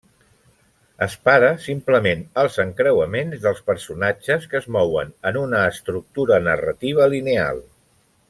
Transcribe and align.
Es 1.05 1.15
para 1.27 1.49
simplement 1.65 2.23
als 2.43 2.57
encreuaments 2.63 3.43
dels 3.43 3.61
personatges 3.69 4.49
que 4.53 4.59
es 4.61 4.67
mouen 4.77 5.13
en 5.33 5.39
una 5.43 5.61
estructura 5.75 6.41
narrativa 6.49 7.09
lineal. 7.15 7.63